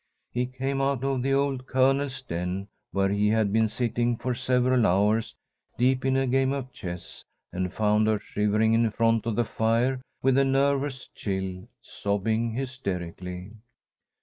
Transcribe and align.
He 0.31 0.47
came 0.47 0.81
out 0.81 1.03
of 1.03 1.21
the 1.21 1.35
old 1.35 1.67
Colonel's 1.67 2.23
den, 2.23 2.69
where 2.91 3.09
he 3.09 3.27
had 3.29 3.53
been 3.53 3.67
sitting 3.69 4.17
for 4.17 4.33
several 4.33 4.87
hours, 4.87 5.35
deep 5.77 6.03
in 6.05 6.17
a 6.17 6.25
game 6.25 6.53
of 6.53 6.71
chess, 6.73 7.23
and 7.53 7.71
found 7.71 8.07
her 8.07 8.17
shivering 8.17 8.73
in 8.73 8.89
front 8.89 9.27
of 9.27 9.35
the 9.35 9.45
fire 9.45 10.01
with 10.23 10.39
a 10.39 10.43
nervous 10.43 11.07
chill, 11.13 11.67
sobbing 11.83 12.53
hysterically. 12.53 13.51